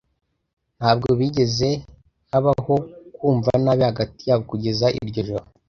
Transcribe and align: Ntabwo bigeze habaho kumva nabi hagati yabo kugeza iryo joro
Ntabwo 0.77 1.09
bigeze 1.19 1.69
habaho 2.31 2.75
kumva 3.15 3.51
nabi 3.63 3.83
hagati 3.89 4.21
yabo 4.29 4.43
kugeza 4.51 4.85
iryo 4.99 5.21
joro 5.29 5.45